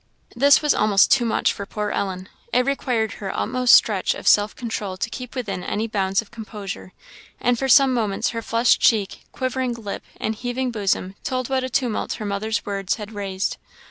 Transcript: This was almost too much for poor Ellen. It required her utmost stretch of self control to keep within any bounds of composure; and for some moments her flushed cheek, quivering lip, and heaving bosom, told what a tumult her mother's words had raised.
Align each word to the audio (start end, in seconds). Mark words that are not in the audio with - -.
This 0.35 0.63
was 0.63 0.73
almost 0.73 1.11
too 1.11 1.25
much 1.25 1.53
for 1.53 1.67
poor 1.67 1.91
Ellen. 1.91 2.27
It 2.51 2.65
required 2.65 3.11
her 3.17 3.31
utmost 3.37 3.75
stretch 3.75 4.15
of 4.15 4.27
self 4.27 4.55
control 4.55 4.97
to 4.97 5.09
keep 5.11 5.35
within 5.35 5.63
any 5.63 5.85
bounds 5.85 6.23
of 6.23 6.31
composure; 6.31 6.93
and 7.39 7.59
for 7.59 7.69
some 7.69 7.93
moments 7.93 8.29
her 8.29 8.41
flushed 8.41 8.81
cheek, 8.81 9.25
quivering 9.31 9.75
lip, 9.75 10.01
and 10.17 10.33
heaving 10.33 10.71
bosom, 10.71 11.13
told 11.23 11.49
what 11.51 11.63
a 11.63 11.69
tumult 11.69 12.13
her 12.13 12.25
mother's 12.25 12.65
words 12.65 12.95
had 12.95 13.11
raised. 13.13 13.57